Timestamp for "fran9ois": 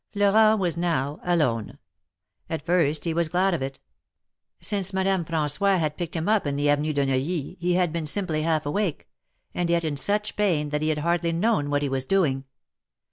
5.23-5.77